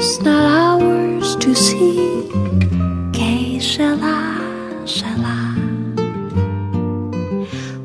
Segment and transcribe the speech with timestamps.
[0.00, 2.26] Future's not ours to see.
[3.12, 4.40] Que sera,
[4.86, 5.54] sera.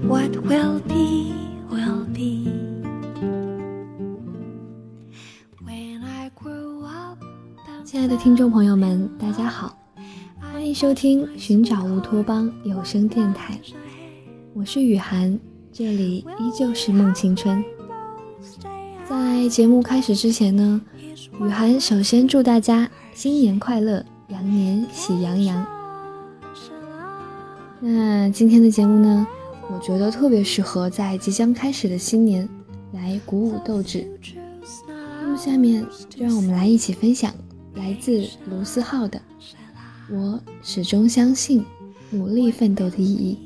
[0.07, 1.33] What will be,
[1.69, 2.47] will be.
[5.63, 7.19] When I grow up,
[7.83, 9.77] 亲爱的听众朋友们，大家好，
[10.39, 13.59] 欢迎收听《寻找乌托邦》有声电台，
[14.53, 15.38] 我是雨涵，
[15.72, 17.63] 这里依旧是梦青春。
[19.07, 20.81] 在节目开始之前呢，
[21.41, 25.66] 雨涵首先祝大家新年快乐，羊年喜洋洋。
[27.81, 29.28] 那今天的节目呢，
[29.69, 32.47] 我觉得特别适合在即将开始的新年
[32.94, 34.08] 来鼓舞斗志。
[35.22, 37.33] 那么下面就让我们来一起分享
[37.73, 39.22] 来自卢思浩的
[40.09, 41.66] “我始终相信
[42.11, 43.38] 努力奋斗的意义”。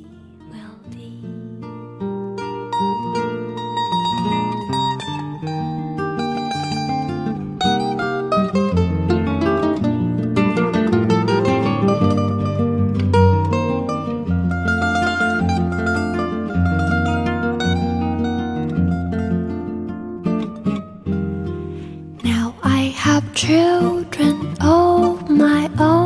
[23.39, 25.98] Children of my own.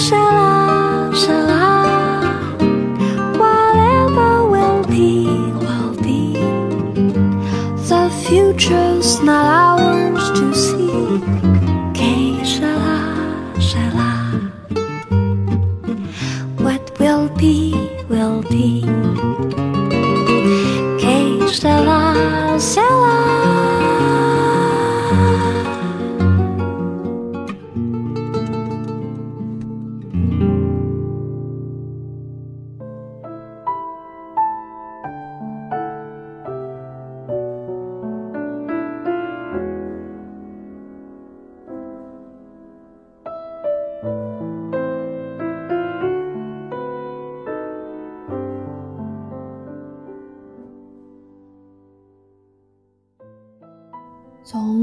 [0.00, 0.39] 下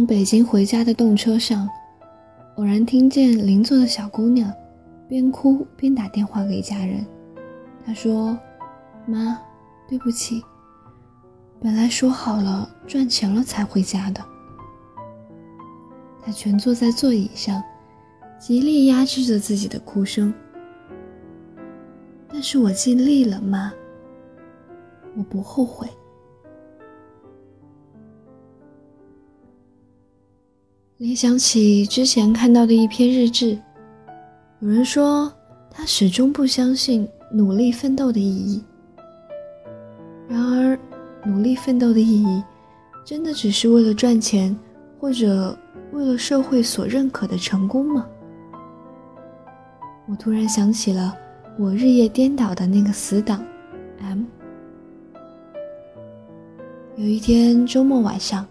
[0.07, 1.69] 北京回家的动车上，
[2.55, 4.49] 偶然听见邻座的小姑娘
[5.05, 7.05] 边哭边打电话给家人。
[7.85, 8.39] 她说
[9.05, 9.37] ：“妈，
[9.85, 10.41] 对不起，
[11.59, 14.23] 本来说好了赚钱了才回家的。”
[16.23, 17.61] 她蜷坐在座椅上，
[18.39, 20.33] 极力压制着自己的哭声。
[22.29, 23.73] 但是我尽力了，妈，
[25.17, 25.85] 我不后悔。
[30.97, 33.55] 联想起之前看到的一篇日志，
[34.61, 35.31] 有人说
[35.69, 38.63] 他始终不相信努力奋斗的意义。
[40.27, 40.79] 然而，
[41.23, 42.43] 努力奋斗的意义，
[43.05, 44.57] 真的只是为了赚钱，
[44.99, 45.55] 或者
[45.91, 48.07] 为了社会所认可的成功吗？
[50.09, 51.15] 我突然想起了
[51.59, 53.45] 我日夜颠倒的那个死党
[53.99, 54.23] M。
[56.95, 58.43] 有一天周末晚上。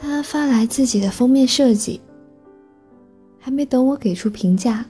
[0.00, 2.00] 他发来自己的封面设计，
[3.38, 4.84] 还没等我给出评价，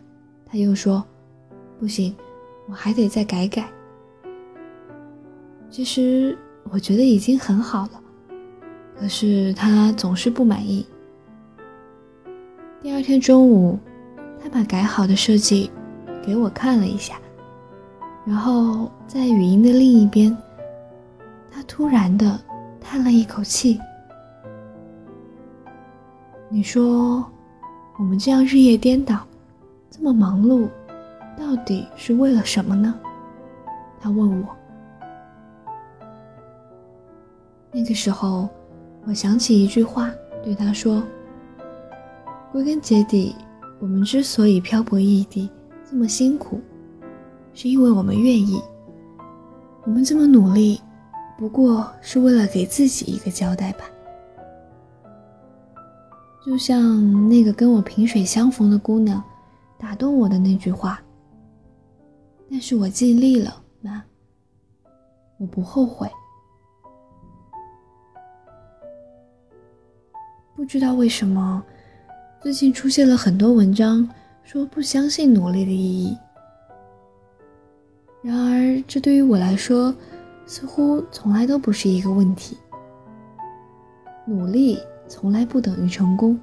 [0.46, 1.04] 他又说
[1.80, 2.14] ：“不行，
[2.68, 3.68] 我还得再改改。”
[5.68, 6.38] 其实
[6.70, 8.02] 我觉得已经很好了，
[8.98, 10.86] 可是他总是不满意。
[12.80, 13.78] 第二天中午，
[14.40, 15.70] 他把改好的设计
[16.24, 17.20] 给我看了一下，
[18.24, 20.36] 然后在语音的另一边，
[21.50, 22.40] 他突然的
[22.80, 23.78] 叹了一口气。
[26.52, 27.24] 你说，
[27.96, 29.24] 我们这样日夜颠倒，
[29.88, 30.68] 这么忙碌，
[31.38, 32.92] 到底是为了什么呢？
[34.00, 34.48] 他问我。
[37.70, 38.48] 那个时候，
[39.04, 40.10] 我想起一句话，
[40.42, 41.00] 对他说
[42.50, 43.36] ：“归根结底，
[43.78, 45.48] 我们之所以漂泊异地，
[45.88, 46.60] 这么辛苦，
[47.54, 48.60] 是因为我们愿意。
[49.84, 50.80] 我们这么努力，
[51.38, 53.84] 不过是为了给自己一个交代吧。”
[56.44, 59.22] 就像那个跟我萍水相逢的姑娘，
[59.78, 61.00] 打动我的那句话。
[62.50, 64.02] 但是我尽力了，妈，
[65.38, 66.10] 我不后悔。
[70.56, 71.62] 不知道为什么，
[72.40, 74.08] 最近出现了很多文章
[74.42, 76.16] 说不相信努力的意义。
[78.22, 79.94] 然而，这对于我来说，
[80.46, 82.56] 似乎从来都不是一个问题。
[84.26, 84.78] 努力。
[85.10, 86.38] 从来不等于成功，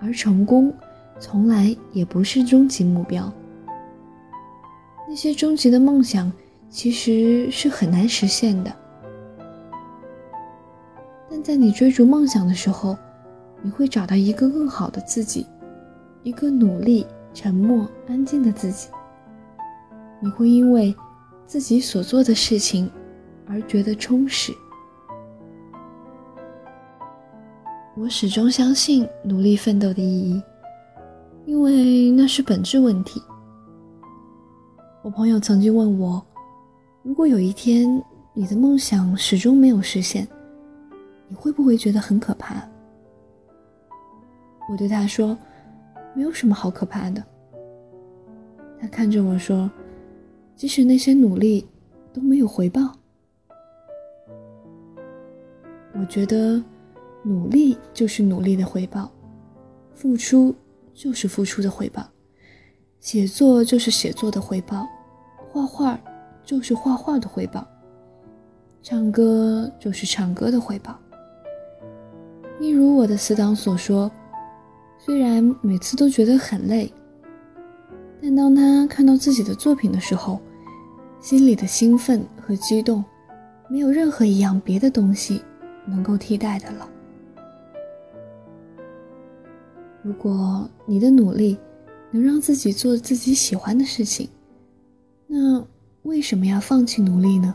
[0.00, 0.72] 而成功
[1.18, 3.30] 从来也不是终极目标。
[5.06, 6.32] 那些终极的梦想
[6.70, 8.72] 其实是很难实现的，
[11.28, 12.96] 但在你追逐梦想的时候，
[13.60, 15.46] 你会找到一个更好的自己，
[16.22, 18.88] 一个努力、沉默、安静的自己。
[20.18, 20.96] 你会因为
[21.46, 22.90] 自己所做的事情
[23.46, 24.50] 而觉得充实。
[28.00, 30.42] 我始终相信努力奋斗的意义，
[31.44, 33.22] 因为那是本质问题。
[35.02, 36.24] 我朋友曾经问我，
[37.02, 38.02] 如果有一天
[38.32, 40.26] 你的梦想始终没有实现，
[41.28, 42.66] 你会不会觉得很可怕？
[44.70, 45.36] 我对他说，
[46.14, 47.22] 没有什么好可怕的。
[48.80, 49.70] 他看着我说，
[50.56, 51.68] 即使那些努力
[52.14, 52.80] 都没有回报，
[55.92, 56.64] 我觉得。
[57.22, 59.10] 努力就是努力的回报，
[59.94, 60.54] 付出
[60.94, 62.02] 就是付出的回报，
[62.98, 64.86] 写作就是写作的回报，
[65.52, 66.00] 画画
[66.42, 67.66] 就是画画的回报，
[68.82, 70.98] 唱歌就是唱歌的回报。
[72.58, 74.10] 一如我的死党所说，
[74.98, 76.92] 虽然每次都觉得很累，
[78.22, 80.40] 但当他看到自己的作品的时候，
[81.20, 83.04] 心里的兴奋和激动，
[83.68, 85.42] 没有任何一样别的东西
[85.86, 86.88] 能够替代的了。
[90.02, 91.58] 如果你的努力
[92.10, 94.28] 能让自己做自己喜欢的事情，
[95.26, 95.62] 那
[96.02, 97.54] 为什么要放弃努力呢？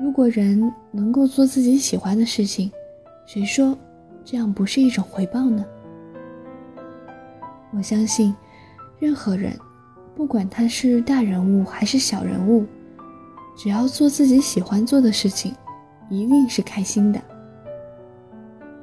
[0.00, 2.70] 如果人能够做自己喜欢的事情，
[3.26, 3.76] 谁说
[4.24, 5.64] 这样不是一种回报呢？
[7.72, 8.32] 我相信，
[9.00, 9.58] 任何人，
[10.14, 12.64] 不管他是大人物还是小人物，
[13.56, 15.52] 只要做自己喜欢做的事情，
[16.08, 17.20] 一定是开心的。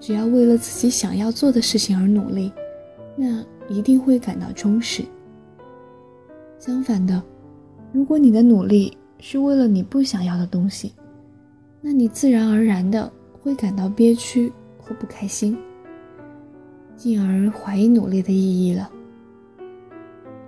[0.05, 2.53] 只要为了自己想要做的事情而努力，
[3.15, 5.03] 那一定会感到充实。
[6.59, 7.23] 相反的，
[7.91, 10.93] 如果你的努力是为了你不想要的东西，
[11.81, 13.11] 那你自然而然的
[13.41, 15.57] 会感到憋屈和不开心，
[16.95, 18.87] 进而怀疑努力的意义了。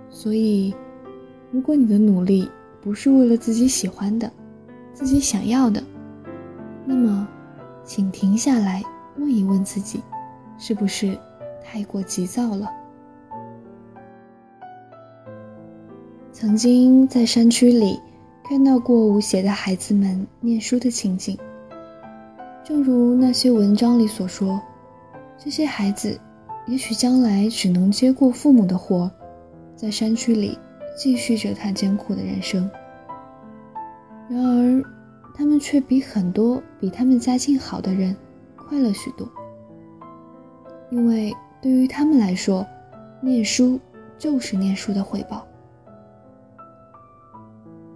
[0.08, 0.72] 所以，
[1.50, 2.48] 如果你的努力
[2.80, 4.32] 不是为了自己喜欢的、
[4.92, 5.82] 自己想要的，
[6.84, 7.26] 那么，
[7.82, 8.84] 请停下来。
[9.18, 10.02] 问一问自己，
[10.58, 11.18] 是不是
[11.64, 12.68] 太过急躁了？
[16.32, 17.98] 曾经在山区里
[18.44, 21.36] 看到过无邪的孩子们念书的情景，
[22.62, 24.60] 正如那些文章里所说，
[25.36, 26.18] 这些孩子
[26.66, 29.10] 也许将来只能接过父母的活，
[29.74, 30.56] 在山区里
[30.96, 32.70] 继续着他艰苦的人生。
[34.28, 34.82] 然而，
[35.34, 38.14] 他们却比很多比他们家境好的人。
[38.68, 39.26] 快乐许多，
[40.90, 42.66] 因为对于他们来说，
[43.22, 43.80] 念书
[44.18, 45.46] 就是念书的回报。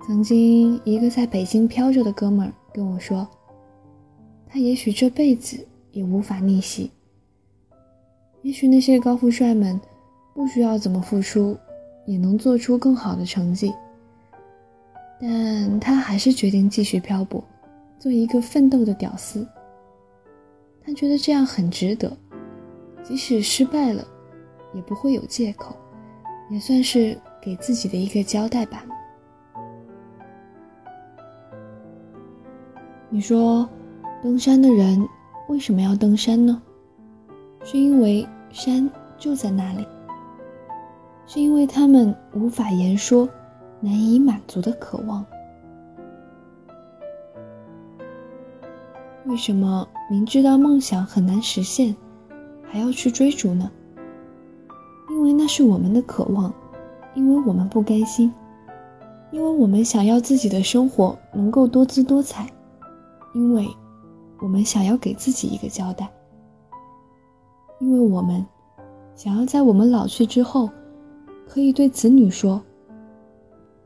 [0.06, 3.28] 曾经，一个在北京飘着的哥们儿跟我说，
[4.48, 6.90] 他也许这辈子也无法逆袭。
[8.40, 9.78] 也许那些高富帅们
[10.34, 11.54] 不需要怎么付出，
[12.06, 13.72] 也能做出更好的成绩，
[15.20, 17.44] 但他还是决定继续漂泊，
[17.98, 19.46] 做一个奋斗的屌丝。
[20.84, 22.16] 他觉得这样很值得，
[23.02, 24.04] 即使失败了，
[24.74, 25.76] 也不会有借口，
[26.50, 28.84] 也算是给自己的一个交代吧。
[33.08, 33.68] 你说，
[34.22, 35.06] 登山的人
[35.48, 36.60] 为什么要登山呢？
[37.62, 39.86] 是因为山就在那里，
[41.26, 43.28] 是因为他们无法言说、
[43.80, 45.24] 难以满足的渴望。
[49.26, 51.96] 为什么明知道梦想很难实现，
[52.70, 53.70] 还要去追逐呢？
[55.08, 56.52] 因为那是我们的渴望，
[57.14, 58.30] 因为我们不甘心，
[59.30, 62.46] 因为我们想要自己的生活能够多姿多彩，
[63.32, 63.66] 因为
[64.38, 66.06] 我们想要给自己一个交代，
[67.80, 68.44] 因为我们
[69.14, 70.68] 想要在我们老去之后，
[71.48, 72.60] 可以对子女说：“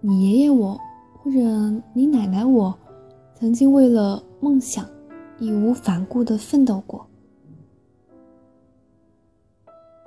[0.03, 0.77] 你爷爷我，
[1.23, 1.39] 或者
[1.95, 2.77] 你奶奶我，
[3.37, 4.85] 曾经为了梦想。”
[5.39, 7.07] 义无反顾地奋斗过。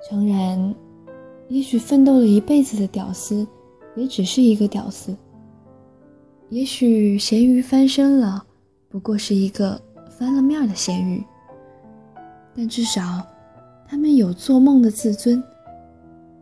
[0.08, 0.74] 诚然，
[1.50, 3.46] 也许奋斗了一辈子的屌丝，
[3.96, 5.14] 也只是一个屌丝；
[6.50, 8.46] 也许咸鱼翻身了，
[8.88, 11.24] 不过是一个翻了面的咸鱼。
[12.56, 13.26] 但至少，
[13.88, 15.44] 他们有做梦的自尊，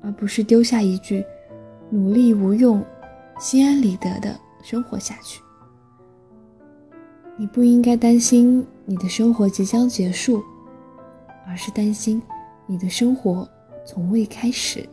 [0.02, 1.26] 而不是丢下一句
[1.90, 2.84] “努力无用，
[3.40, 5.42] 心安理得”的生活下去。
[7.36, 10.42] 你不应该担心你的生活即将结束，
[11.46, 12.22] 而是担心
[12.66, 13.46] 你的生活
[13.86, 14.88] 从未开始。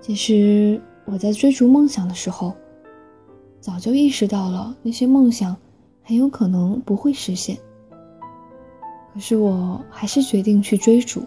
[0.00, 2.54] 其实我在追逐梦想的时候，
[3.60, 5.54] 早就意识到了那些梦想
[6.02, 7.54] 很有可能不会实现。
[9.12, 11.22] 可是我还是决定去追逐。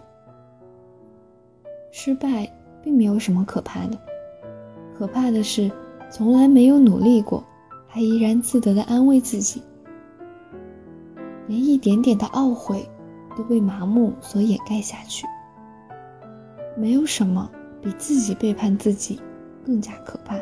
[1.92, 3.96] 失败并没有什么可怕的，
[4.98, 5.72] 可怕的是。
[6.12, 7.44] 从来没有努力过，
[7.92, 9.64] 还怡然自得地安慰自己，
[11.48, 12.88] 连一点点的懊悔
[13.36, 15.26] 都被麻木所掩盖下去。
[16.78, 17.50] 没有什么
[17.82, 19.20] 比自己背叛自己
[19.66, 20.40] 更加可怕。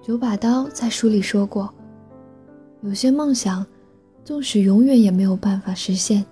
[0.00, 1.68] 九把刀在书里说过，
[2.82, 3.66] 有些梦想，
[4.22, 6.24] 纵使永远也没有办法实现，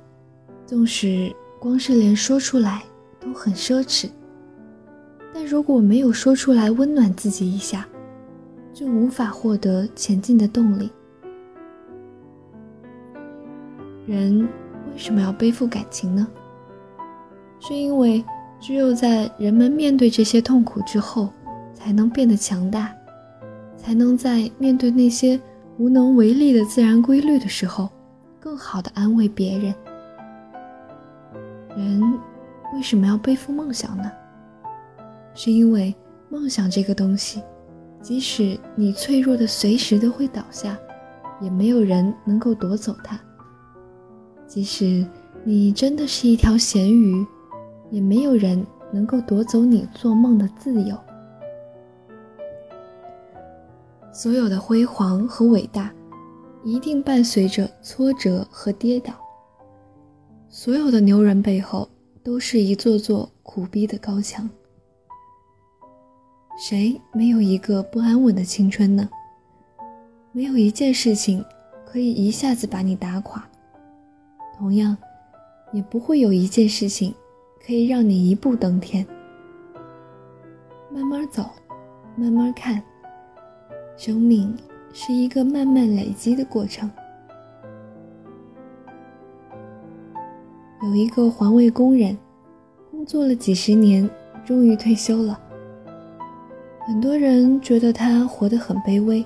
[0.64, 2.84] 纵使光是连说出来
[3.18, 4.08] 都很奢侈。
[5.34, 7.86] 但如果没有说出来温暖自己一下，
[8.72, 10.90] 就无法获得前进的动力。
[14.06, 16.26] 人为什么要背负感情呢？
[17.60, 18.24] 是因为
[18.60, 21.30] 只有在人们面对这些痛苦之后，
[21.72, 22.92] 才能变得强大，
[23.76, 25.40] 才能在面对那些
[25.78, 27.88] 无能为力的自然规律的时候，
[28.40, 29.74] 更好的安慰别人。
[31.76, 32.20] 人
[32.74, 34.10] 为什么要背负梦想呢？
[35.34, 35.94] 是因为
[36.28, 37.42] 梦想这个东西，
[38.00, 40.78] 即使你脆弱的随时都会倒下，
[41.40, 43.16] 也没有人能够夺走它；
[44.46, 45.06] 即使
[45.44, 47.26] 你真的是一条咸鱼，
[47.90, 50.96] 也没有人能够夺走你做梦的自由。
[54.12, 55.92] 所有的辉煌和伟大，
[56.62, 59.12] 一定伴随着挫折和跌倒；
[60.50, 61.88] 所有的牛人背后，
[62.22, 64.48] 都是一座座苦逼的高墙。
[66.58, 69.08] 谁没有一个不安稳的青春呢？
[70.32, 71.44] 没有一件事情
[71.84, 73.44] 可以一下子把你打垮，
[74.56, 74.96] 同样，
[75.72, 77.12] 也不会有一件事情
[77.66, 79.04] 可以让你一步登天。
[80.90, 81.50] 慢慢走，
[82.16, 82.82] 慢慢看，
[83.96, 84.54] 生命
[84.92, 86.88] 是一个慢慢累积的过程。
[90.82, 92.16] 有一个环卫工人，
[92.90, 94.08] 工作了几十年，
[94.44, 95.40] 终于退休了。
[96.84, 99.24] 很多人觉得他活得很卑微，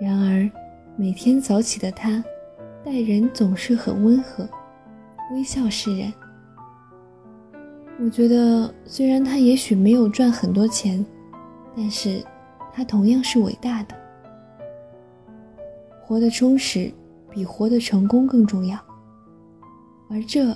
[0.00, 0.50] 然而
[0.96, 2.22] 每天早起的他，
[2.84, 4.48] 待人总是很温和，
[5.32, 6.12] 微笑示人。
[8.00, 11.04] 我觉得，虽然他也许没有赚很多钱，
[11.76, 12.20] 但是
[12.72, 13.94] 他同样是伟大的。
[16.02, 16.92] 活得充实，
[17.30, 18.76] 比活得成功更重要，
[20.10, 20.52] 而这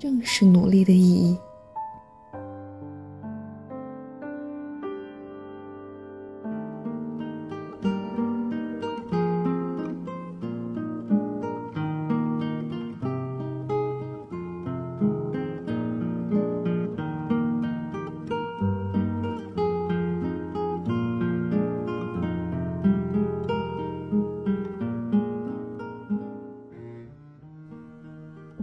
[0.00, 1.38] 正是努力的意义。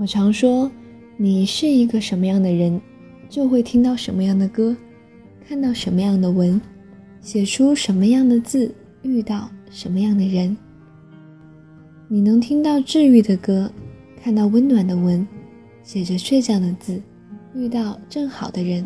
[0.03, 0.69] 我常说，
[1.15, 2.81] 你是一个什么样的人，
[3.29, 4.75] 就会听到什么样的歌，
[5.47, 6.59] 看到什么样的文，
[7.21, 8.69] 写出什么样的字，
[9.01, 10.57] 遇到什么样的人。
[12.09, 13.71] 你能听到治愈的歌，
[14.21, 15.25] 看到温暖的文，
[15.83, 17.01] 写着倔强的字，
[17.55, 18.85] 遇到正好的人。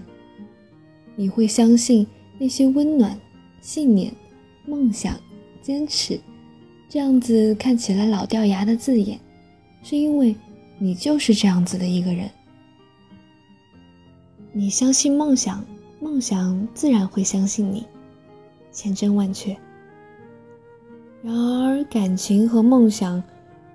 [1.15, 2.05] 你会相信
[2.37, 3.19] 那些温暖、
[3.59, 4.13] 信念、
[4.67, 5.19] 梦想、
[5.63, 6.19] 坚持，
[6.87, 9.19] 这样子看起来老掉牙的字眼，
[9.81, 10.35] 是因为。
[10.79, 12.29] 你就是这样子的一个人，
[14.53, 15.63] 你相信梦想，
[15.99, 17.81] 梦想自然会相信你；
[18.71, 19.57] 千真万确。
[21.23, 23.21] 然而，感情和梦想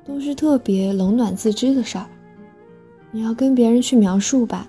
[0.05, 2.07] 都是特别冷暖自知的事儿。
[3.11, 4.69] 你要跟别人去描述吧，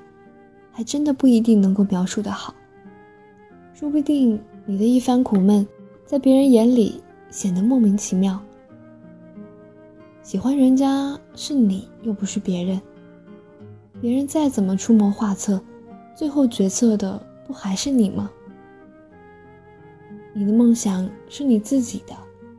[0.72, 2.54] 还真的不一定能够描述的好。
[3.74, 5.66] 说不定你的一番苦闷，
[6.06, 8.42] 在别人眼里显得莫名其妙。
[10.24, 12.82] 喜欢人家是你，又不是别人。
[14.02, 15.62] 别人再怎么出谋划策，
[16.16, 18.32] 最后决策的不还是你吗？
[20.34, 22.16] 你的梦想是你自己的。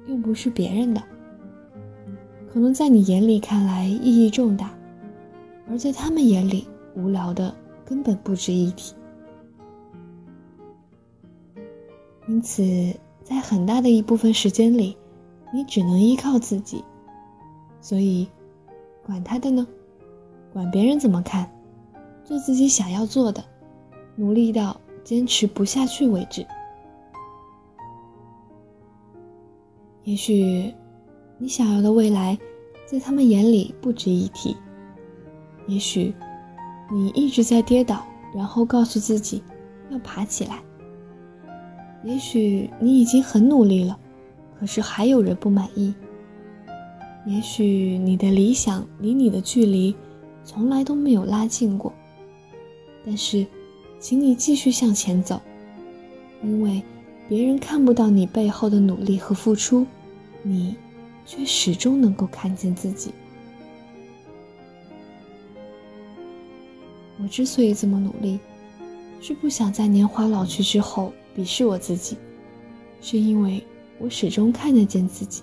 [0.07, 1.03] 又不是别人的，
[2.53, 4.71] 可能在你眼里看来意义重大，
[5.67, 7.57] 而在他们眼里无聊的
[7.87, 8.95] 根本不值一提。
[12.29, 12.63] 因此，
[13.23, 14.95] 在很大的一部分时间里，
[15.55, 16.85] 你只能依靠自己。
[17.85, 18.27] 所以，
[19.05, 19.67] 管他的呢，
[20.55, 21.53] 管别人怎么看，
[22.25, 23.45] 做自己想要做的，
[24.17, 26.47] 努力到坚持不下去为止。
[30.05, 30.73] 也许，
[31.37, 32.39] 你想要的未来，
[32.87, 34.57] 在他们眼里不值一提。
[35.67, 36.15] 也许，
[36.91, 38.03] 你一直在跌倒，
[38.35, 39.43] 然后告诉自己
[39.91, 40.63] 要爬起来。
[42.03, 43.99] 也许你已经很努力了，
[44.59, 45.95] 可是还有人不满意。
[47.27, 49.95] 也许你的理想离你的距离，
[50.45, 51.93] 从来都没有拉近过。
[53.05, 53.47] 但是，
[53.99, 55.41] 请你继续向前走，
[56.43, 56.83] 因为。
[57.27, 59.87] 别人看不到你背后的努力和付出，
[60.43, 60.77] 你
[61.25, 63.13] 却始终能够看见自己。
[67.19, 68.39] 我之所以这么努力，
[69.23, 72.19] 是不想在年华老去之后鄙视我自己，
[73.01, 73.65] 是因为
[73.99, 75.43] 我始终看得见自己，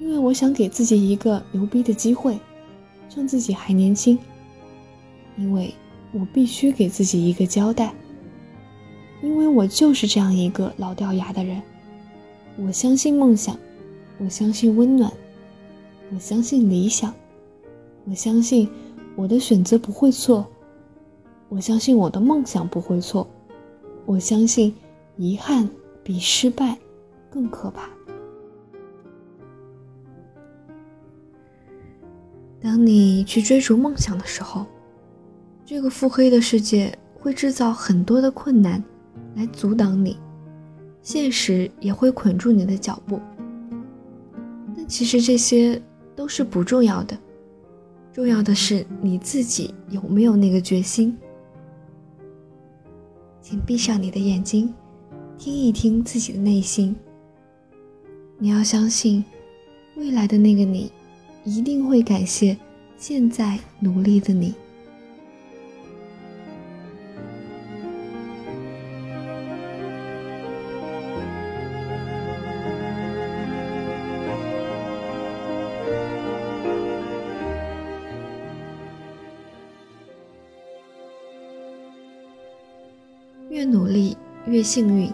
[0.00, 2.36] 因为我想给自己一个牛逼的机会，
[3.08, 4.18] 趁自己还年轻，
[5.36, 5.72] 因为
[6.12, 7.94] 我必须给自己一个交代。
[9.22, 11.60] 因为我就是这样一个老掉牙的人，
[12.56, 13.54] 我相信梦想，
[14.18, 15.12] 我相信温暖，
[16.10, 17.14] 我相信理想，
[18.06, 18.66] 我相信
[19.16, 20.46] 我的选择不会错，
[21.50, 23.28] 我相信我的梦想不会错，
[24.06, 24.74] 我相信
[25.18, 25.68] 遗憾
[26.02, 26.78] 比失败
[27.28, 27.90] 更可怕。
[32.62, 34.66] 当你去追逐梦想的时候，
[35.64, 38.82] 这个腹黑的世界会制造很多的困难。
[39.36, 40.18] 来阻挡你，
[41.02, 43.20] 现实也会捆住你的脚步。
[44.76, 45.80] 但其实这些
[46.16, 47.16] 都是不重要的，
[48.12, 51.16] 重要的是你自己有没有那个决心。
[53.40, 54.74] 请闭上你的眼睛，
[55.38, 56.96] 听一听自己的内心。
[58.36, 59.24] 你要相信，
[59.96, 60.90] 未来的那个你，
[61.44, 62.56] 一定会感谢
[62.96, 64.54] 现在努力的你。
[83.48, 85.10] 越努力越幸运，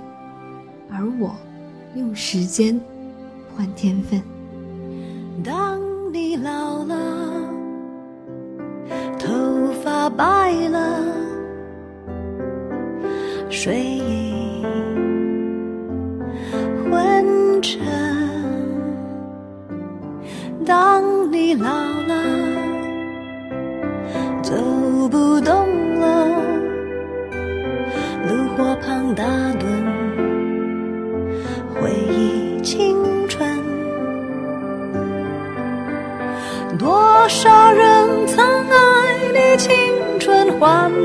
[0.90, 1.34] 而我
[1.96, 2.78] 用时间
[3.56, 4.35] 换天分。
[10.16, 10.98] 白了，
[13.50, 13.95] 谁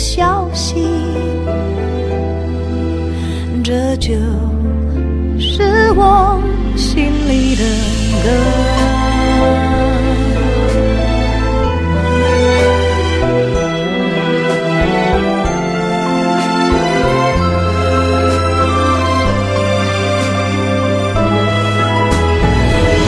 [0.00, 0.82] 消息
[3.62, 4.14] 这就
[5.38, 6.40] 是我
[6.74, 7.62] 心里的
[8.24, 8.30] 歌。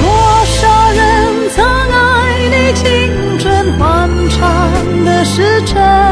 [0.03, 6.12] 多少人曾爱你青春欢畅的时辰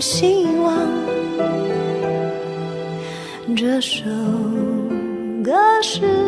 [0.00, 0.74] 希望。
[3.56, 4.04] 这首
[5.42, 5.52] 歌
[5.82, 6.23] 是